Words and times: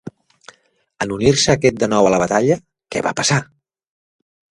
En 1.05 1.11
unir-se 1.17 1.51
aquest 1.53 1.77
de 1.83 1.89
nou 1.91 2.07
a 2.09 2.13
la 2.13 2.19
batalla, 2.23 2.57
què 2.95 3.05
va 3.09 3.13
passar? 3.21 3.39